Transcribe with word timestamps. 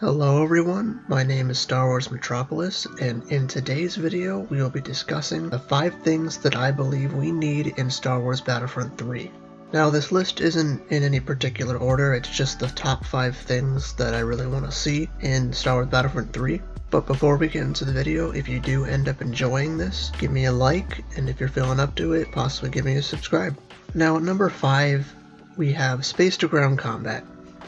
Hello 0.00 0.42
everyone, 0.42 1.04
my 1.08 1.22
name 1.22 1.50
is 1.50 1.58
Star 1.58 1.86
Wars 1.86 2.10
Metropolis, 2.10 2.86
and 3.02 3.22
in 3.30 3.46
today's 3.46 3.96
video 3.96 4.38
we 4.48 4.56
will 4.56 4.70
be 4.70 4.80
discussing 4.80 5.50
the 5.50 5.58
5 5.58 6.00
things 6.02 6.38
that 6.38 6.56
I 6.56 6.70
believe 6.70 7.12
we 7.12 7.30
need 7.30 7.74
in 7.76 7.90
Star 7.90 8.18
Wars 8.18 8.40
Battlefront 8.40 8.96
3. 8.96 9.30
Now 9.74 9.90
this 9.90 10.10
list 10.10 10.40
isn't 10.40 10.90
in 10.90 11.02
any 11.02 11.20
particular 11.20 11.76
order, 11.76 12.14
it's 12.14 12.30
just 12.30 12.58
the 12.58 12.68
top 12.68 13.04
5 13.04 13.36
things 13.36 13.92
that 13.96 14.14
I 14.14 14.20
really 14.20 14.46
want 14.46 14.64
to 14.64 14.72
see 14.72 15.10
in 15.20 15.52
Star 15.52 15.74
Wars 15.74 15.88
Battlefront 15.88 16.32
3. 16.32 16.62
But 16.88 17.06
before 17.06 17.36
we 17.36 17.48
get 17.48 17.64
into 17.64 17.84
the 17.84 17.92
video, 17.92 18.30
if 18.30 18.48
you 18.48 18.58
do 18.58 18.86
end 18.86 19.06
up 19.06 19.20
enjoying 19.20 19.76
this, 19.76 20.12
give 20.18 20.30
me 20.30 20.46
a 20.46 20.52
like, 20.52 21.04
and 21.18 21.28
if 21.28 21.38
you're 21.38 21.50
feeling 21.50 21.78
up 21.78 21.94
to 21.96 22.14
it, 22.14 22.32
possibly 22.32 22.70
give 22.70 22.86
me 22.86 22.94
a 22.94 23.02
subscribe. 23.02 23.54
Now 23.94 24.16
at 24.16 24.22
number 24.22 24.48
5, 24.48 25.14
we 25.58 25.74
have 25.74 26.06
Space 26.06 26.38
to 26.38 26.48
Ground 26.48 26.78
Combat. 26.78 27.22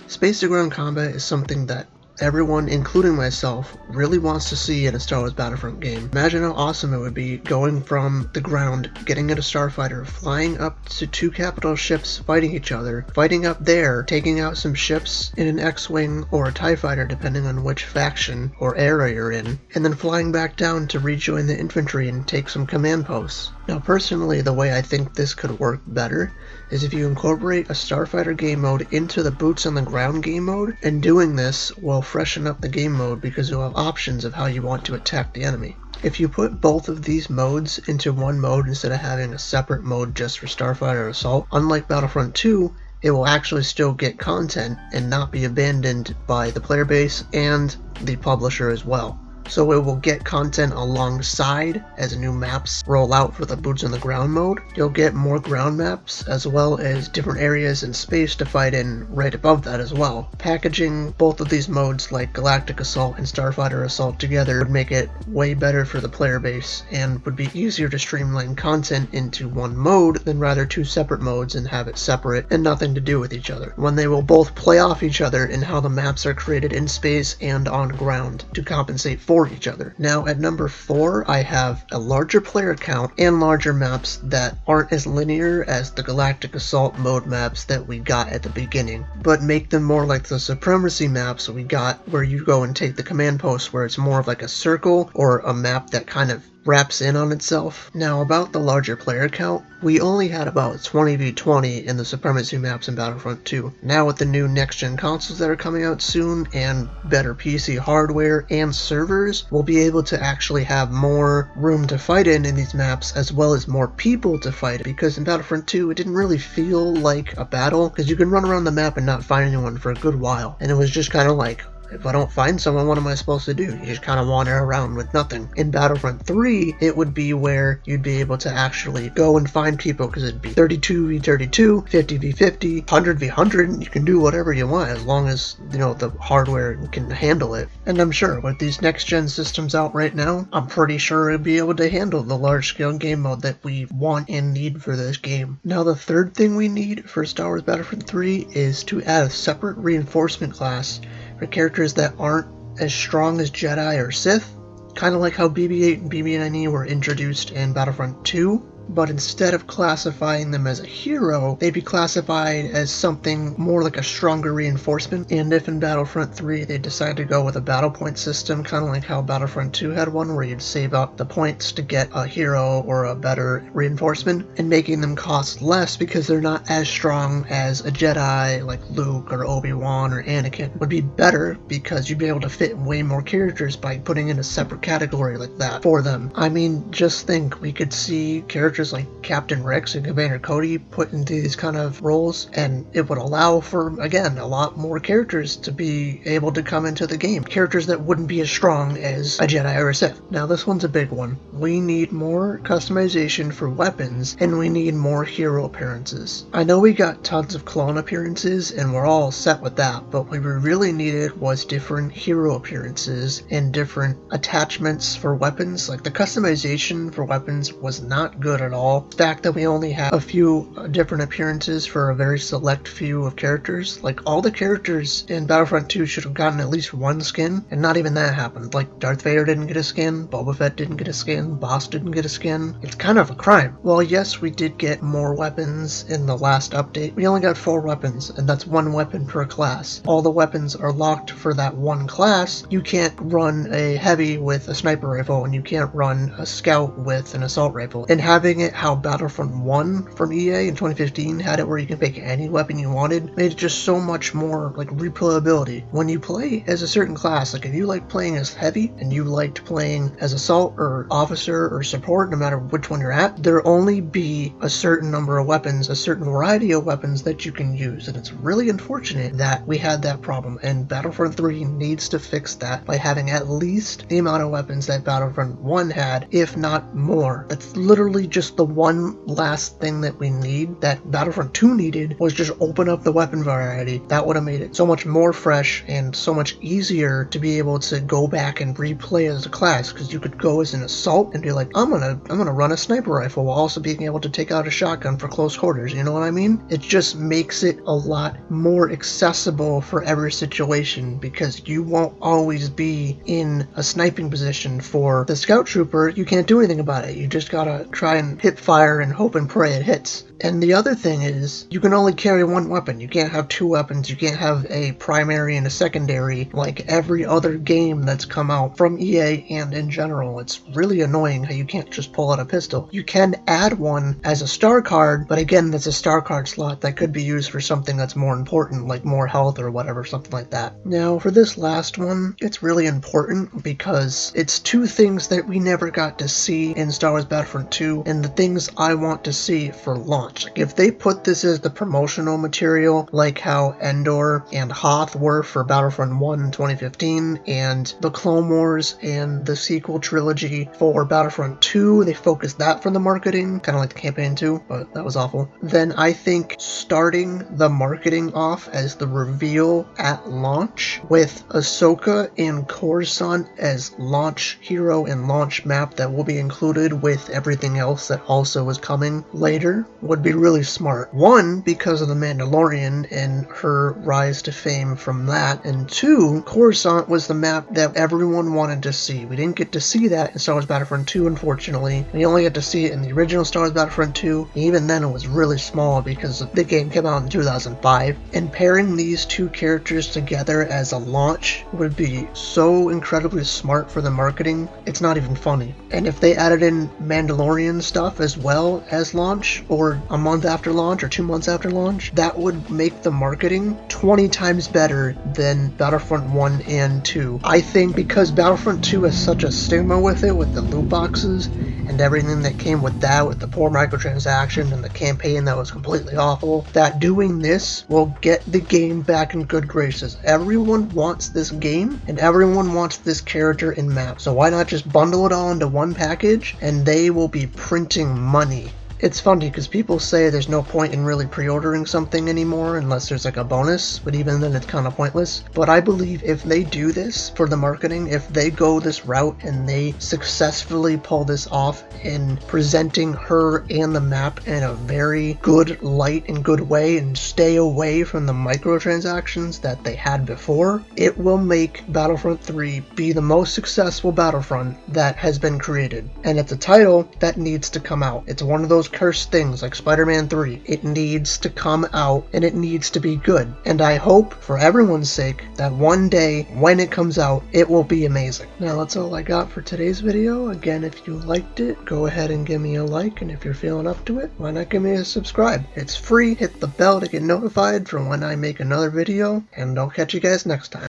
Space 0.07 0.41
to 0.41 0.49
Ground 0.49 0.73
Combat 0.73 1.14
is 1.14 1.25
something 1.25 1.67
that 1.67 1.89
everyone, 2.23 2.68
including 2.68 3.16
myself, 3.16 3.77
really 3.89 4.18
wants 4.18 4.49
to 4.49 4.57
see 4.57 4.86
in 4.86 4.94
a 4.94 5.00
Star 5.00 5.18
Wars 5.18 5.32
Battlefront 5.32 5.81
game. 5.81 6.08
Imagine 6.12 6.43
how 6.43 6.53
awesome 6.53 6.95
it 6.95 6.98
would 6.98 7.14
be 7.14 7.39
going 7.39 7.82
from 7.82 8.31
the 8.32 8.40
ground, 8.40 8.90
getting 9.04 9.29
in 9.31 9.39
a 9.39 9.40
starfighter, 9.43 10.07
flying 10.07 10.58
up 10.61 10.85
to 10.89 11.07
two 11.08 11.32
capital 11.32 11.75
ships 11.75 12.18
fighting 12.18 12.54
each 12.54 12.71
other, 12.71 13.04
fighting 13.12 13.45
up 13.45 13.58
there, 13.64 14.04
taking 14.04 14.39
out 14.39 14.57
some 14.57 14.72
ships 14.72 15.32
in 15.36 15.48
an 15.48 15.58
X-Wing 15.58 16.25
or 16.31 16.46
a 16.46 16.53
TIE 16.53 16.76
fighter 16.76 17.04
depending 17.04 17.45
on 17.46 17.64
which 17.64 17.86
faction 17.86 18.53
or 18.61 18.76
area 18.76 19.14
you're 19.14 19.32
in, 19.32 19.59
and 19.75 19.84
then 19.84 19.95
flying 19.95 20.31
back 20.31 20.57
down 20.57 20.86
to 20.86 21.00
rejoin 21.00 21.48
the 21.48 21.59
infantry 21.59 22.09
and 22.09 22.29
take 22.29 22.48
some 22.48 22.67
command 22.67 23.04
posts. 23.04 23.50
Now 23.67 23.81
personally, 23.81 24.40
the 24.40 24.53
way 24.53 24.76
I 24.76 24.82
think 24.82 25.14
this 25.14 25.34
could 25.34 25.59
work 25.59 25.81
better 25.86 26.32
is 26.70 26.84
if 26.84 26.95
you 26.95 27.07
incorporate 27.07 27.68
a 27.68 27.75
Starfighter 27.75 28.36
game 28.36 28.62
mode 28.62 28.86
into 28.93 29.23
the 29.23 29.31
Boots 29.31 29.67
on 29.67 29.75
the 29.75 29.82
Ground 29.82 30.23
game 30.23 30.46
mode, 30.46 30.76
and 30.82 31.03
doing 31.03 31.36
this 31.36 31.76
will 31.76 32.03
freshen 32.12 32.47
up 32.47 32.61
the 32.61 32.69
game 32.69 32.92
mode 32.92 33.22
because 33.22 33.48
you'll 33.48 33.62
have 33.62 33.75
options 33.75 34.27
of 34.27 34.34
how 34.34 34.44
you 34.44 34.61
want 34.61 34.84
to 34.84 34.94
attack 34.94 35.33
the 35.33 35.42
enemy. 35.42 35.75
If 36.03 36.20
you 36.20 36.28
put 36.28 36.61
both 36.61 36.91
of 36.91 37.03
these 37.03 37.31
modes 37.31 37.78
into 37.89 38.12
one 38.12 38.39
mode 38.39 38.69
instead 38.69 38.92
of 38.92 39.00
having 39.00 39.33
a 39.33 39.39
separate 39.39 39.83
mode 39.83 40.14
just 40.14 40.39
for 40.39 40.47
Starfighter 40.47 41.09
Assault, 41.09 41.47
unlike 41.53 41.89
Battlefront 41.89 42.34
2, 42.34 42.70
it 43.00 43.12
will 43.12 43.27
actually 43.27 43.62
still 43.62 43.95
get 43.95 44.19
content 44.19 44.77
and 44.92 45.09
not 45.09 45.33
be 45.33 45.47
abandoned 45.47 46.14
by 46.27 46.50
the 46.50 46.61
player 46.61 46.84
base 46.84 47.25
and 47.33 47.75
the 48.03 48.17
publisher 48.17 48.69
as 48.69 48.84
well 48.84 49.19
so 49.48 49.73
it 49.73 49.85
will 49.85 49.97
get 49.97 50.25
content 50.25 50.73
alongside 50.73 51.85
as 51.97 52.17
new 52.17 52.33
maps 52.33 52.83
roll 52.87 53.12
out 53.12 53.35
for 53.35 53.45
the 53.45 53.57
boots 53.57 53.84
on 53.84 53.91
the 53.91 53.99
ground 53.99 54.33
mode. 54.33 54.61
You'll 54.75 54.89
get 54.89 55.15
more 55.15 55.39
ground 55.39 55.79
maps 55.79 56.27
as 56.29 56.47
well 56.47 56.79
as 56.79 57.09
different 57.09 57.41
areas 57.41 57.83
in 57.83 57.95
space 57.95 58.34
to 58.37 58.47
fight 58.47 58.75
in 58.75 59.07
right 59.15 59.34
above 59.34 59.62
that 59.65 59.81
as 59.81 59.93
well. 59.93 60.31
Packaging 60.39 61.12
both 61.19 61.41
of 61.41 61.49
these 61.49 61.69
modes 61.69 62.12
like 62.12 62.33
Galactic 62.33 62.81
Assault 62.81 63.17
and 63.19 63.27
Starfighter 63.27 63.84
Assault 63.84 64.19
together 64.19 64.59
would 64.59 64.71
make 64.71 64.91
it 64.91 65.11
way 65.27 65.55
better 65.55 65.84
for 65.84 66.01
the 66.01 66.09
player 66.09 66.39
base 66.39 66.83
and 66.91 67.25
would 67.25 67.37
be 67.37 67.51
easier 67.55 67.89
to 67.89 67.99
streamline 67.99 68.55
content 68.55 69.09
into 69.12 69.49
one 69.49 69.77
mode 69.77 70.17
than 70.25 70.39
rather 70.39 70.67
two 70.67 70.84
separate 70.84 71.21
modes 71.21 71.55
and 71.55 71.69
have 71.69 71.89
it 71.89 71.99
separate 71.99 72.47
and 72.51 72.62
nothing 72.62 72.95
to 72.95 73.01
do 73.01 73.21
with 73.21 73.33
each 73.33 73.51
other. 73.51 73.73
When 73.77 73.97
they 73.97 74.06
will 74.06 74.23
both 74.23 74.55
play 74.55 74.79
off 74.79 75.03
each 75.03 75.21
other 75.21 75.47
in 75.47 75.62
how 75.62 75.81
the 75.81 75.89
maps 75.89 76.27
are 76.27 76.34
created 76.34 76.73
in 76.73 76.89
space 76.89 77.37
and 77.41 77.69
on 77.69 77.89
ground 77.89 78.45
to 78.55 78.62
compensate 78.62 79.21
for 79.21 79.42
for 79.43 79.53
each 79.53 79.67
other. 79.67 79.93
Now 79.98 80.25
at 80.27 80.39
number 80.39 80.69
4 80.69 81.29
I 81.29 81.43
have 81.43 81.85
a 81.91 81.98
larger 81.98 82.41
player 82.41 82.77
count 82.77 83.12
and 83.19 83.41
larger 83.41 83.73
maps 83.73 84.21
that 84.23 84.57
aren't 84.69 84.93
as 84.93 85.05
linear 85.05 85.65
as 85.67 85.91
the 85.91 86.03
Galactic 86.05 86.55
Assault 86.55 86.97
mode 86.99 87.27
maps 87.27 87.65
that 87.65 87.89
we 87.89 87.99
got 87.99 88.29
at 88.29 88.45
the 88.45 88.51
beginning, 88.51 89.05
but 89.21 89.43
make 89.43 89.69
them 89.69 89.83
more 89.83 90.07
like 90.07 90.25
the 90.25 90.39
Supremacy 90.39 91.09
maps 91.09 91.49
we 91.49 91.65
got 91.65 92.09
where 92.09 92.23
you 92.23 92.45
go 92.45 92.62
and 92.62 92.77
take 92.77 92.95
the 92.95 93.03
command 93.03 93.41
post 93.41 93.73
where 93.73 93.84
it's 93.84 93.99
more 93.99 94.21
of 94.21 94.29
like 94.29 94.43
a 94.43 94.49
circle 94.49 95.11
or 95.12 95.41
a 95.41 95.53
map 95.53 95.91
that 95.91 96.06
kind 96.06 96.31
of 96.31 96.45
wraps 96.65 97.01
in 97.01 97.17
on 97.17 97.33
itself. 97.33 97.91
Now, 97.95 98.23
about 98.23 98.53
the 98.53 98.61
larger 98.61 98.97
player 98.97 99.29
count, 99.29 99.65
we 99.83 100.01
only 100.01 100.28
had 100.28 100.47
about 100.47 100.77
20v20 100.77 101.84
in 101.87 101.97
the 101.97 102.05
Supremacy 102.05 102.56
maps 102.56 102.89
in 102.89 102.95
Battlefront 102.95 103.45
2. 103.45 103.73
Now, 103.83 104.06
with 104.06 104.17
the 104.17 104.25
new 104.25 104.47
next 104.47 104.77
gen 104.77 104.97
consoles 104.97 105.41
that 105.41 105.51
are 105.51 105.56
coming 105.56 105.84
out 105.84 106.01
soon, 106.01 106.47
and 106.53 106.89
better 107.05 107.34
PC 107.34 107.78
hardware 107.78 108.47
and 108.51 108.75
servers, 108.75 109.45
we'll 109.51 109.65
be 109.65 109.81
able 109.81 110.05
to 110.05 110.22
actually 110.22 110.65
have 110.65 110.93
more 110.93 111.51
room 111.56 111.87
to 111.89 111.99
fight 111.99 112.27
in 112.27 112.45
in 112.45 112.55
these 112.55 112.75
maps, 112.75 113.17
as 113.17 113.33
well 113.33 113.55
as 113.55 113.67
more 113.67 113.89
people 113.89 114.39
to 114.39 114.53
fight. 114.53 114.84
Because 114.84 115.19
in 115.19 115.25
Battlefront 115.25 115.67
2, 115.67 115.91
it 115.91 115.97
didn't 115.97 116.15
really 116.15 116.39
feel 116.39 116.95
like 116.95 117.37
a 117.37 117.45
battle, 117.45 117.89
because 117.89 118.09
you 118.09 118.17
can 118.17 118.31
run 118.31 118.45
around 118.45 118.65
the 118.65 118.71
map 118.71 118.97
and 118.97 119.06
not 119.06 119.25
find 119.25 119.49
anyone 119.49 119.78
for 119.78 119.91
a 119.91 119.97
good 119.97 120.19
while. 120.19 120.56
And 120.61 120.71
it 120.71 120.75
was 120.75 120.91
just 120.91 121.11
kind 121.11 121.28
of 121.28 121.37
like, 121.37 121.65
if 121.92 122.06
I 122.06 122.12
don't 122.12 122.32
find 122.32 122.60
someone, 122.60 122.86
what 122.86 122.98
am 122.98 123.06
I 123.06 123.14
supposed 123.14 123.44
to 123.47 123.54
do? 123.54 123.64
You 123.64 123.86
just 123.86 124.03
kind 124.03 124.19
of 124.19 124.26
wander 124.26 124.56
around 124.56 124.94
with 124.94 125.12
nothing. 125.12 125.50
In 125.56 125.70
Battlefront 125.70 126.25
3, 126.26 126.76
it 126.80 126.97
would 126.97 127.14
be 127.14 127.34
where 127.34 127.80
you'd 127.84 128.03
be 128.03 128.20
able 128.20 128.38
to 128.38 128.50
actually 128.50 129.10
go 129.10 129.36
and 129.36 129.48
find 129.48 129.78
people 129.78 130.06
because 130.06 130.25
it'd 130.25 130.42
be 130.42 130.50
32v32, 130.50 131.88
50v50, 131.88 132.84
100v100. 132.84 133.80
You 133.82 133.91
can 133.91 134.04
do 134.04 134.20
whatever 134.20 134.53
you 134.53 134.66
want 134.66 134.91
as 134.91 135.04
long 135.04 135.28
as, 135.28 135.56
you 135.70 135.78
know, 135.78 135.94
the 135.94 136.10
hardware 136.10 136.76
can 136.92 137.10
handle 137.10 137.54
it. 137.54 137.69
And 137.86 138.00
I'm 138.00 138.12
sure 138.12 138.41
with 138.41 138.59
these 138.59 138.82
next 138.82 139.04
gen 139.04 139.28
systems 139.28 139.74
out 139.74 139.94
right 139.94 140.14
now, 140.14 140.47
I'm 140.53 140.66
pretty 140.66 140.98
sure 140.98 141.30
it'd 141.30 141.42
be 141.42 141.59
able 141.59 141.76
to 141.76 141.91
handle 141.91 142.22
the 142.22 142.36
large 142.36 142.69
scale 142.69 142.97
game 142.97 143.20
mode 143.20 143.42
that 143.42 143.62
we 143.62 143.86
want 143.86 144.30
and 144.30 144.53
need 144.53 144.82
for 144.82 144.97
this 144.97 145.16
game. 145.16 145.59
Now, 145.64 145.82
the 145.82 145.97
third 145.97 146.34
thing 146.34 146.56
we 146.56 146.69
need 146.69 147.09
for 147.09 147.24
Star 147.24 147.48
Wars 147.48 147.62
Battlefront 147.62 148.06
3 148.06 148.48
is 148.50 148.84
to 148.84 149.03
add 149.03 149.24
a 149.24 149.30
separate 149.30 149.76
reinforcement 149.78 150.54
class 150.54 151.00
for 151.42 151.48
characters 151.48 151.94
that 151.94 152.14
aren't 152.20 152.47
as 152.78 152.94
strong 152.94 153.41
as 153.41 153.50
Jedi 153.50 154.00
or 154.00 154.12
Sith, 154.12 154.48
kind 154.94 155.12
of 155.12 155.20
like 155.20 155.34
how 155.34 155.48
BB 155.48 155.82
8 155.82 155.98
and 155.98 156.10
BB 156.12 156.38
9E 156.38 156.69
were 156.69 156.86
introduced 156.86 157.50
in 157.50 157.72
Battlefront 157.72 158.25
2 158.25 158.72
but 158.88 159.10
instead 159.10 159.54
of 159.54 159.66
classifying 159.66 160.50
them 160.50 160.66
as 160.66 160.81
a 160.81 160.87
hero, 160.87 161.56
they'd 161.60 161.72
be 161.72 161.82
classified 161.82 162.66
as 162.66 162.91
something 162.91 163.54
more 163.56 163.82
like 163.82 163.97
a 163.97 164.03
stronger 164.03 164.53
reinforcement. 164.53 165.31
And 165.31 165.53
if 165.53 165.69
in 165.69 165.78
Battlefront 165.78 166.34
3 166.34 166.65
they 166.65 166.78
decide 166.78 167.16
to 167.16 167.25
go 167.25 167.44
with 167.44 167.56
a 167.56 167.60
battle 167.60 167.91
point 167.91 168.19
system, 168.19 168.65
kind 168.65 168.84
of 168.84 168.91
like 168.91 169.04
how 169.04 169.22
Battlefront 169.22 169.75
2 169.75 169.91
had 169.91 170.12
one, 170.12 170.34
where 170.34 170.44
you'd 170.44 170.62
save 170.62 170.94
up 170.94 171.16
the 171.16 171.25
points 171.25 171.72
to 171.72 171.82
get 171.82 172.09
a 172.12 172.26
hero 172.26 172.82
or 172.87 173.04
a 173.04 173.15
better 173.15 173.69
reinforcement, 173.72 174.47
and 174.59 174.69
making 174.69 175.00
them 175.00 175.16
cost 175.16 175.62
less 175.62 175.97
because 175.97 176.26
they're 176.26 176.41
not 176.41 176.69
as 176.71 176.88
strong 176.88 177.47
as 177.48 177.84
a 177.84 177.91
Jedi 177.91 178.65
like 178.65 178.81
Luke 178.91 179.32
or 179.32 179.47
Obi-Wan 179.47 180.12
or 180.12 180.22
Anakin, 180.25 180.78
would 180.78 180.88
be 180.88 181.00
better 181.00 181.56
because 181.69 182.09
you'd 182.09 182.19
be 182.19 182.26
able 182.26 182.41
to 182.41 182.48
fit 182.48 182.76
way 182.76 183.03
more 183.03 183.22
characters 183.22 183.76
by 183.76 183.98
putting 183.98 184.28
in 184.28 184.38
a 184.38 184.44
separate 184.44 184.82
category 184.82 185.37
like 185.37 185.56
that 185.59 185.82
for 185.82 186.03
them. 186.03 186.31
I 186.34 186.48
mean, 186.48 186.91
just 186.91 187.26
think 187.26 187.60
we 187.60 187.72
could 187.72 187.92
see 187.92 188.44
characters 188.48 188.72
characters 188.72 188.93
like 188.94 189.22
Captain 189.22 189.62
Rex 189.62 189.94
and 189.97 190.06
Commander 190.06 190.38
Cody 190.38 190.78
put 190.78 191.12
into 191.12 191.34
these 191.34 191.56
kind 191.56 191.77
of 191.77 192.00
roles, 192.00 192.49
and 192.55 192.87
it 192.94 193.06
would 193.06 193.19
allow 193.19 193.60
for, 193.60 194.00
again, 194.00 194.38
a 194.38 194.47
lot 194.47 194.78
more 194.78 194.99
characters 194.99 195.56
to 195.56 195.71
be 195.71 196.22
able 196.25 196.50
to 196.53 196.62
come 196.62 196.87
into 196.87 197.06
the 197.06 197.19
game. 197.19 197.44
Characters 197.44 197.88
that 197.88 198.00
wouldn't 198.00 198.28
be 198.28 198.41
as 198.41 198.49
strong 198.49 198.97
as 198.97 199.38
a 199.41 199.47
Jedi 199.47 199.77
or 199.77 199.91
a 199.91 199.94
Sith. 199.94 200.22
Now, 200.31 200.47
this 200.47 200.66
one's 200.66 200.84
a 200.84 200.88
big 200.88 201.10
one. 201.10 201.37
We 201.53 201.83
need 201.83 202.12
more 202.12 202.60
customization 202.65 203.53
for 203.53 203.69
weapons, 203.69 204.38
and 204.41 204.59
we 204.59 204.71
need 204.71 204.94
more 204.94 205.22
hero 205.22 205.66
appearances. 205.66 206.47
I 206.54 206.65
know 206.65 206.78
we 206.78 206.94
got 206.94 207.22
tons 207.22 207.54
of 207.54 207.66
clone 207.66 207.99
appearances, 207.99 208.71
and 208.71 208.94
we're 208.94 209.04
all 209.04 209.31
set 209.33 209.60
with 209.60 209.77
that, 209.77 210.10
but 210.10 210.22
what 210.22 210.31
we 210.31 210.39
really 210.39 210.93
needed 210.93 211.39
was 211.39 211.66
different 211.66 212.10
hero 212.10 212.54
appearances 212.54 213.43
and 213.50 213.71
different 213.71 214.16
attachments 214.31 215.15
for 215.15 215.34
weapons. 215.34 215.91
Like 215.91 216.04
the 216.04 216.10
customization 216.10 217.12
for 217.12 217.25
weapons 217.25 217.71
was 217.71 218.00
not 218.00 218.41
good 218.41 218.62
at 218.65 218.73
all. 218.73 219.00
The 219.00 219.17
fact 219.17 219.43
that 219.43 219.53
we 219.53 219.67
only 219.67 219.93
have 219.93 220.12
a 220.12 220.21
few 220.21 220.89
different 220.91 221.25
appearances 221.25 221.87
for 221.87 222.11
a 222.11 222.15
very 222.15 222.39
select 222.39 222.89
few 222.89 223.25
of 223.25 223.37
characters. 223.37 224.03
Like 224.03 224.21
all 224.27 224.43
the 224.43 224.50
characters 224.50 225.25
in 225.28 225.47
Battlefront 225.47 225.89
2 225.89 226.06
should 226.06 226.25
have 226.25 226.34
gotten 226.34 226.61
at 226.61 226.71
least 226.71 226.95
one 226.95 227.21
skin, 227.21 227.65
and 227.71 227.81
not 227.81 227.97
even 227.97 228.15
that 228.15 228.34
happened. 228.34 228.75
Like 228.75 228.98
Darth 228.98 229.22
Vader 229.22 229.45
didn't 229.45 229.66
get 229.66 229.77
a 229.77 229.83
skin, 229.83 230.28
Boba 230.28 230.57
Fett 230.57 230.77
didn't 230.77 230.97
get 230.97 231.09
a 231.09 231.13
skin, 231.13 231.57
Bossk 231.57 231.91
didn't 231.91 232.13
get 232.13 232.25
a 232.25 232.28
skin. 232.28 232.77
It's 232.83 232.95
kind 232.95 233.19
of 233.19 233.31
a 233.31 233.34
crime. 233.34 233.77
Well, 233.83 234.03
yes, 234.03 234.41
we 234.41 234.51
did 234.51 234.78
get 234.78 235.03
more 235.03 235.34
weapons 235.34 236.04
in 236.09 236.27
the 236.27 236.36
last 236.36 236.72
update. 236.72 237.15
We 237.15 237.27
only 237.27 237.41
got 237.41 237.57
four 237.57 237.81
weapons, 237.81 238.31
and 238.31 238.48
that's 238.48 238.66
one 238.66 238.92
weapon 238.92 239.27
per 239.27 239.45
class. 239.45 240.03
All 240.07 240.22
the 240.22 240.31
weapons 240.31 240.77
are 240.77 240.92
locked 240.92 241.31
for 241.31 241.54
that 241.54 241.77
one 241.77 242.07
class. 242.07 242.65
You 242.71 242.81
can't 242.81 243.15
run 243.19 243.69
a 243.72 243.97
heavy 243.97 244.39
with 244.39 244.69
a 244.69 244.75
sniper 244.75 245.09
rifle, 245.09 245.45
and 245.45 245.54
you 245.54 245.63
can't 245.63 245.95
run 245.95 246.34
a 246.39 246.47
scout 246.47 246.98
with 246.98 247.34
an 247.34 247.42
assault 247.42 247.75
rifle. 247.75 248.07
And 248.09 248.21
having 248.21 248.52
it 248.60 248.72
how 248.72 248.95
Battlefront 248.95 249.57
1 249.57 250.15
from 250.15 250.33
EA 250.33 250.69
in 250.69 250.75
2015 250.75 251.41
had 251.41 251.60
it 251.60 251.66
where 251.69 251.78
you 251.78 251.87
can 251.87 251.99
pick 251.99 252.19
any 252.19 252.49
weapon 252.49 252.78
you 252.78 252.91
wanted 252.91 253.37
made 253.37 253.53
it 253.53 253.59
just 253.59 253.84
so 253.84 253.99
much 253.99 254.34
more 254.34 254.72
like 254.77 254.89
replayability. 254.89 255.84
When 255.91 256.08
you 256.08 256.20
play 256.20 256.64
as 256.66 256.82
a 256.82 256.88
certain 256.88 257.14
class, 257.14 257.52
like 257.52 257.64
if 257.64 257.75
you 257.75 257.87
like 257.87 258.08
playing 258.08 258.37
as 258.37 258.52
heavy 258.52 258.93
and 258.99 259.12
you 259.12 259.25
liked 259.25 259.64
playing 259.64 260.16
as 260.20 260.32
assault 260.32 260.75
or 260.76 261.06
officer 261.10 261.69
or 261.75 261.82
support, 261.82 262.31
no 262.31 262.37
matter 262.37 262.58
which 262.58 262.90
one 262.90 263.00
you're 263.00 263.12
at, 263.12 263.43
there'll 263.43 263.69
only 263.69 264.00
be 264.00 264.55
a 264.60 264.69
certain 264.69 265.10
number 265.10 265.38
of 265.38 265.46
weapons, 265.46 265.88
a 265.88 265.96
certain 265.96 266.25
variety 266.25 266.72
of 266.72 266.84
weapons 266.84 267.22
that 267.22 267.44
you 267.44 267.52
can 267.52 267.75
use. 267.75 268.08
And 268.08 268.16
it's 268.16 268.32
really 268.32 268.69
unfortunate 268.69 269.38
that 269.38 269.66
we 269.66 269.78
had 269.78 270.02
that 270.02 270.22
problem. 270.22 270.58
And 270.62 270.88
Battlefront 270.88 271.37
3 271.37 271.64
needs 271.64 272.08
to 272.10 272.19
fix 272.19 272.56
that 272.56 272.84
by 272.84 272.96
having 272.96 273.31
at 273.31 273.48
least 273.48 274.08
the 274.08 274.19
amount 274.19 274.43
of 274.43 274.50
weapons 274.50 274.87
that 274.87 275.05
Battlefront 275.05 275.60
1 275.60 275.90
had, 275.90 276.28
if 276.31 276.56
not 276.56 276.94
more. 276.94 277.46
That's 277.48 277.76
literally 277.76 278.26
just 278.26 278.41
the 278.50 278.64
one 278.64 279.24
last 279.26 279.78
thing 279.80 280.00
that 280.02 280.18
we 280.18 280.30
need 280.30 280.80
that 280.80 281.10
Battlefront 281.10 281.54
2 281.54 281.74
needed 281.74 282.18
was 282.18 282.34
just 282.34 282.52
open 282.60 282.88
up 282.88 283.02
the 283.02 283.12
weapon 283.12 283.42
variety. 283.42 284.02
That 284.08 284.26
would 284.26 284.36
have 284.36 284.44
made 284.44 284.60
it 284.60 284.76
so 284.76 284.86
much 284.86 285.06
more 285.06 285.32
fresh 285.32 285.84
and 285.86 286.14
so 286.14 286.34
much 286.34 286.56
easier 286.60 287.24
to 287.26 287.38
be 287.38 287.58
able 287.58 287.78
to 287.80 288.00
go 288.00 288.26
back 288.26 288.60
and 288.60 288.76
replay 288.76 289.30
as 289.30 289.46
a 289.46 289.50
class 289.50 289.92
because 289.92 290.12
you 290.12 290.20
could 290.20 290.38
go 290.38 290.60
as 290.60 290.74
an 290.74 290.82
assault 290.82 291.34
and 291.34 291.42
be 291.42 291.52
like, 291.52 291.70
I'm 291.74 291.90
gonna 291.90 292.20
I'm 292.28 292.38
gonna 292.38 292.52
run 292.52 292.72
a 292.72 292.76
sniper 292.76 293.12
rifle 293.12 293.44
while 293.44 293.58
also 293.58 293.80
being 293.80 294.02
able 294.02 294.20
to 294.20 294.30
take 294.30 294.50
out 294.50 294.66
a 294.66 294.70
shotgun 294.70 295.16
for 295.18 295.28
close 295.28 295.56
quarters. 295.56 295.92
You 295.92 296.02
know 296.02 296.12
what 296.12 296.22
I 296.22 296.30
mean? 296.30 296.62
It 296.68 296.80
just 296.80 297.16
makes 297.16 297.62
it 297.62 297.80
a 297.86 297.94
lot 297.94 298.36
more 298.50 298.90
accessible 298.90 299.80
for 299.80 300.02
every 300.04 300.32
situation 300.32 301.18
because 301.18 301.66
you 301.66 301.82
won't 301.82 302.16
always 302.20 302.68
be 302.68 303.18
in 303.26 303.66
a 303.76 303.82
sniping 303.82 304.30
position 304.30 304.80
for 304.80 305.24
the 305.26 305.36
scout 305.36 305.66
trooper. 305.66 306.08
You 306.08 306.24
can't 306.24 306.46
do 306.46 306.58
anything 306.58 306.80
about 306.80 307.04
it. 307.04 307.16
You 307.16 307.26
just 307.26 307.50
gotta 307.50 307.86
try 307.90 308.16
and 308.16 308.31
hit 308.40 308.58
fire 308.58 309.00
and 309.00 309.12
hope 309.12 309.34
and 309.34 309.49
pray 309.49 309.75
it 309.75 309.82
hits. 309.82 310.25
And 310.43 310.61
the 310.61 310.75
other 310.75 310.96
thing 310.96 311.23
is, 311.23 311.67
you 311.70 311.79
can 311.79 311.94
only 311.94 312.14
carry 312.14 312.43
one 312.43 312.69
weapon. 312.69 313.00
You 313.00 313.06
can't 313.06 313.31
have 313.31 313.46
two 313.46 313.67
weapons. 313.67 314.11
You 314.11 314.17
can't 314.17 314.38
have 314.38 314.67
a 314.69 314.93
primary 314.93 315.56
and 315.56 315.67
a 315.69 315.70
secondary 315.70 316.50
like 316.52 316.88
every 316.88 317.25
other 317.25 317.56
game 317.56 318.02
that's 318.02 318.25
come 318.25 318.50
out 318.50 318.76
from 318.76 318.99
EA 318.99 319.46
and 319.50 319.73
in 319.73 319.88
general. 319.88 320.40
It's 320.40 320.61
really 320.75 321.00
annoying 321.02 321.44
how 321.44 321.55
you 321.55 321.64
can't 321.64 321.90
just 321.90 322.12
pull 322.12 322.32
out 322.32 322.40
a 322.40 322.44
pistol. 322.44 322.88
You 322.90 323.05
can 323.05 323.40
add 323.46 323.79
one 323.79 324.20
as 324.25 324.43
a 324.43 324.49
star 324.49 324.82
card, 324.82 325.29
but 325.29 325.38
again, 325.38 325.70
that's 325.70 325.87
a 325.87 325.93
star 325.93 326.20
card 326.20 326.49
slot 326.49 326.81
that 326.81 326.96
could 326.96 327.12
be 327.12 327.23
used 327.23 327.50
for 327.50 327.61
something 327.61 327.96
that's 327.96 328.17
more 328.17 328.34
important, 328.34 328.88
like 328.88 329.05
more 329.05 329.29
health 329.29 329.61
or 329.61 329.70
whatever, 329.70 330.05
something 330.05 330.32
like 330.32 330.50
that. 330.50 330.84
Now, 330.84 331.20
for 331.20 331.31
this 331.31 331.56
last 331.56 331.99
one, 331.99 332.34
it's 332.40 332.64
really 332.64 332.87
important 332.87 333.62
because 333.62 334.32
it's 334.34 334.58
two 334.58 334.87
things 334.87 335.29
that 335.29 335.46
we 335.46 335.61
never 335.61 335.90
got 335.90 336.19
to 336.19 336.26
see 336.26 336.73
in 336.73 336.90
Star 336.90 337.12
Wars 337.12 337.25
Battlefront 337.25 337.70
2 337.70 338.02
and 338.06 338.21
the 338.22 338.28
things 338.28 338.70
I 338.76 338.94
want 338.94 339.24
to 339.24 339.32
see 339.32 339.70
for 339.70 339.96
launch. 339.96 340.44
Like 340.44 340.58
if 340.58 340.76
they 340.76 340.90
put 340.90 341.24
this 341.24 341.44
as 341.44 341.60
the 341.60 341.70
promotional 341.70 342.38
material, 342.38 343.08
like 343.12 343.38
how 343.38 343.76
Endor 343.80 344.44
and 344.52 344.70
Hoth 344.70 345.16
were 345.16 345.42
for 345.42 345.64
Battlefront 345.64 346.19
1 346.19 346.40
in 346.40 346.50
2015, 346.50 347.40
and 347.46 347.94
the 348.00 348.10
Clone 348.10 348.48
Wars 348.48 348.96
and 349.02 349.44
the 349.44 349.56
sequel 349.56 349.98
trilogy 350.00 350.69
for 350.78 351.04
Battlefront 351.04 351.60
2, 351.60 352.04
they 352.04 352.14
focused 352.14 352.58
that 352.58 352.82
for 352.82 352.90
the 352.90 353.00
marketing, 353.00 353.60
kind 353.60 353.76
of 353.76 353.80
like 353.80 353.94
the 353.94 354.00
campaign 354.00 354.34
2, 354.34 354.62
but 354.69 354.94
that 354.94 355.04
was 355.04 355.16
awful. 355.16 355.50
Then 355.62 355.92
I 355.92 356.12
think 356.12 356.56
starting 356.58 357.44
the 357.50 357.69
marketing 357.69 358.34
off 358.34 358.69
as 358.69 358.96
the 358.96 359.06
reveal 359.06 359.88
at 359.98 360.28
launch 360.28 361.00
with 361.08 361.44
Ahsoka 361.48 362.30
and 362.38 362.69
Coruscant 362.69 363.48
as 363.58 363.92
launch 363.98 364.58
hero 364.60 365.04
and 365.06 365.28
launch 365.28 365.64
map 365.64 365.94
that 365.94 366.12
will 366.12 366.24
be 366.24 366.38
included 366.38 367.02
with 367.02 367.30
everything 367.30 367.78
else 367.78 368.08
that 368.12 368.22
also 368.28 368.62
was 368.62 368.76
coming 368.76 369.24
later 369.32 369.86
would 370.02 370.22
be 370.22 370.32
really 370.32 370.62
smart. 370.62 371.14
One, 371.14 371.60
because 371.60 372.02
of 372.02 372.08
The 372.08 372.14
Mandalorian 372.14 373.08
and 373.10 373.46
her 373.46 373.92
rise 373.92 374.42
to 374.42 374.52
fame 374.52 374.96
from 374.96 375.26
that, 375.26 375.64
and 375.64 375.88
two, 375.88 376.42
Coruscant 376.44 377.08
was 377.08 377.26
the 377.26 377.34
map 377.34 377.68
that 377.70 377.96
everyone 377.96 378.52
wanted 378.52 378.82
to 378.82 378.92
see. 378.92 379.24
We 379.24 379.36
didn't 379.36 379.56
get 379.56 379.72
to 379.72 379.80
see 379.80 380.08
that 380.08 380.32
in 380.32 380.38
Star 380.38 380.56
Wars 380.56 380.66
Battlefront 380.66 381.08
2, 381.08 381.26
unfortunately. 381.26 382.04
We 382.12 382.26
only 382.26 382.42
got 382.42 382.54
to 382.54 382.62
see 382.62 382.84
it 382.84 382.92
in 382.92 383.00
the 383.00 383.12
original 383.12 383.46
Star 383.46 383.62
Wars 383.62 383.72
Battlefront 383.72 384.14
2, 384.16 384.50
even 384.56 384.86
then 384.86 385.04
it 385.04 385.10
was 385.10 385.26
really 385.26 385.58
small 385.58 386.02
because 386.02 386.46
the 386.52 386.64
game 386.64 386.90
came 386.90 387.06
out 387.06 387.22
in 387.22 387.30
2005. 387.30 388.16
And 388.34 388.52
pairing 388.52 388.94
these 388.94 389.24
two 389.24 389.48
characters 389.48 390.08
together 390.08 390.64
as 390.66 390.92
a 390.92 390.98
launch 390.98 391.64
would 391.72 391.96
be 391.96 392.28
so 392.34 392.90
incredibly 392.90 393.44
smart 393.44 393.90
for 393.90 394.02
the 394.02 394.10
marketing, 394.10 394.68
it's 394.84 395.00
not 395.00 395.16
even 395.16 395.34
funny. 395.34 395.74
And 395.90 396.06
if 396.06 396.20
they 396.20 396.36
added 396.36 396.62
in 396.62 396.88
Mandalorian 397.02 397.82
stuff 397.92 398.20
as 398.20 398.38
well 398.38 398.82
as 398.90 399.12
launch, 399.12 399.62
or 399.68 400.00
a 400.08 400.16
month 400.16 400.46
after 400.46 400.72
launch 400.72 401.04
or 401.04 401.10
two 401.10 401.22
months 401.22 401.46
after 401.46 401.70
launch, 401.70 402.10
that 402.14 402.38
would 402.38 402.70
make 402.70 403.02
the 403.02 403.10
marketing 403.10 403.78
20 403.88 404.30
times 404.30 404.66
better 404.66 405.14
than 405.34 405.68
Battlefront 405.72 406.30
1 406.30 406.62
and 406.62 407.04
2. 407.04 407.40
I 407.44 407.60
think 407.60 407.94
because 407.94 408.30
Battlefront 408.30 408.82
2 408.82 409.02
has 409.02 409.22
such 409.22 409.44
a 409.44 409.52
stigma 409.52 410.00
with 410.00 410.24
it, 410.24 410.34
with 410.34 410.54
the 410.54 410.62
loot 410.62 410.88
boxes 410.88 411.48
and 411.48 412.00
everything 412.00 412.40
that 412.40 412.58
came 412.58 412.80
with 412.80 412.98
that, 413.02 413.28
with 413.28 413.40
the 413.40 413.46
poor 413.46 413.68
microtransaction 413.68 414.72
and 414.72 414.82
the 414.82 414.88
campaign 414.88 415.44
that 415.44 415.58
was 415.58 415.70
completely 415.70 416.16
awful, 416.16 416.62
that 416.72 416.98
doing 416.98 417.40
this 417.40 417.84
will 417.90 418.06
get 418.22 418.42
the 418.50 418.60
game 418.60 419.02
back 419.02 419.34
in 419.34 419.44
good 419.44 419.68
graces. 419.68 420.16
Everyone 420.24 420.88
wants 420.94 421.28
this 421.28 421.50
game 421.50 422.00
and 422.08 422.18
everyone 422.18 422.72
wants 422.72 422.96
this 422.96 423.20
character 423.20 423.72
and 423.72 423.90
map. 423.90 424.18
So 424.18 424.32
why 424.32 424.48
not 424.48 424.68
just 424.68 424.90
bundle 424.90 425.26
it 425.26 425.32
all 425.32 425.50
into 425.50 425.68
one 425.68 425.92
package 425.92 426.56
and 426.62 426.86
they 426.86 427.10
will 427.10 427.28
be 427.28 427.46
printing 427.48 427.81
money 428.06 428.73
it's 429.02 429.19
funny 429.19 429.50
because 429.50 429.66
people 429.66 429.99
say 429.99 430.31
there's 430.31 430.49
no 430.49 430.62
point 430.62 430.94
in 430.94 431.04
really 431.04 431.26
pre-ordering 431.26 431.84
something 431.84 432.28
anymore 432.28 432.76
unless 432.76 433.08
there's 433.08 433.25
like 433.25 433.37
a 433.37 433.43
bonus, 433.43 433.99
but 433.99 434.14
even 434.14 434.40
then 434.40 434.54
it's 434.54 434.64
kind 434.64 434.87
of 434.87 434.94
pointless. 434.94 435.43
But 435.54 435.69
I 435.69 435.81
believe 435.81 436.22
if 436.22 436.44
they 436.44 436.62
do 436.62 436.93
this 436.93 437.28
for 437.31 437.49
the 437.49 437.56
marketing, 437.56 438.06
if 438.06 438.28
they 438.28 438.49
go 438.49 438.78
this 438.78 439.04
route 439.04 439.37
and 439.43 439.69
they 439.69 439.94
successfully 439.99 440.96
pull 440.96 441.25
this 441.25 441.49
off 441.49 441.82
in 442.04 442.37
presenting 442.46 443.12
her 443.12 443.64
and 443.70 443.93
the 443.93 444.00
map 444.00 444.46
in 444.46 444.62
a 444.62 444.75
very 444.75 445.34
good 445.43 445.82
light 445.82 446.28
and 446.28 446.44
good 446.44 446.60
way 446.60 446.98
and 446.98 447.19
stay 447.19 447.56
away 447.56 448.05
from 448.05 448.25
the 448.25 448.32
microtransactions 448.32 449.60
that 449.62 449.82
they 449.82 449.96
had 449.96 450.25
before, 450.25 450.81
it 450.94 451.19
will 451.19 451.38
make 451.38 451.82
Battlefront 451.88 452.40
3 452.40 452.78
be 452.94 453.10
the 453.10 453.20
most 453.20 453.52
successful 453.52 454.12
Battlefront 454.12 454.76
that 454.93 455.16
has 455.16 455.40
been 455.40 455.58
created. 455.58 456.08
And 456.22 456.38
it's 456.38 456.52
a 456.52 456.56
title 456.56 457.10
that 457.19 457.37
needs 457.37 457.69
to 457.70 457.81
come 457.81 458.05
out. 458.05 458.22
It's 458.28 458.44
one 458.44 458.62
of 458.62 458.69
those 458.69 458.91
cursed 458.92 459.30
things 459.30 459.62
like 459.62 459.74
Spider 459.74 460.06
Man 460.06 460.28
3. 460.28 460.62
It 460.64 460.84
needs 460.84 461.38
to 461.38 461.50
come 461.50 461.86
out 461.92 462.26
and 462.32 462.44
it 462.44 462.54
needs 462.54 462.90
to 462.90 463.00
be 463.00 463.16
good. 463.16 463.52
And 463.64 463.80
I 463.80 463.96
hope, 463.96 464.34
for 464.34 464.58
everyone's 464.58 465.10
sake, 465.10 465.44
that 465.56 465.72
one 465.72 466.08
day 466.08 466.42
when 466.54 466.80
it 466.80 466.90
comes 466.90 467.18
out, 467.18 467.42
it 467.52 467.68
will 467.68 467.84
be 467.84 468.04
amazing. 468.04 468.48
Now, 468.60 468.78
that's 468.78 468.96
all 468.96 469.14
I 469.14 469.22
got 469.22 469.50
for 469.50 469.62
today's 469.62 470.00
video. 470.00 470.50
Again, 470.50 470.84
if 470.84 471.06
you 471.06 471.14
liked 471.14 471.60
it, 471.60 471.84
go 471.84 472.06
ahead 472.06 472.30
and 472.30 472.46
give 472.46 472.60
me 472.60 472.76
a 472.76 472.84
like. 472.84 473.22
And 473.22 473.30
if 473.30 473.44
you're 473.44 473.54
feeling 473.54 473.86
up 473.86 474.04
to 474.06 474.18
it, 474.18 474.30
why 474.36 474.50
not 474.50 474.70
give 474.70 474.82
me 474.82 474.92
a 474.92 475.04
subscribe? 475.04 475.64
It's 475.74 475.96
free. 475.96 476.34
Hit 476.34 476.60
the 476.60 476.66
bell 476.66 477.00
to 477.00 477.08
get 477.08 477.22
notified 477.22 477.88
for 477.88 478.06
when 478.06 478.22
I 478.22 478.36
make 478.36 478.60
another 478.60 478.90
video. 478.90 479.44
And 479.56 479.78
I'll 479.78 479.90
catch 479.90 480.14
you 480.14 480.20
guys 480.20 480.46
next 480.46 480.68
time. 480.70 480.91